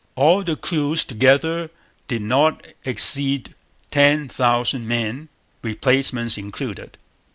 All 0.15 0.41
the 0.41 0.55
crews 0.55 1.05
together 1.05 1.69
did 2.07 2.23
not 2.23 2.65
exceed 2.85 3.53
ten 3.91 4.27
thousand 4.27 4.87
men, 4.87 5.29
replacements 5.61 6.39
included. 6.39 6.97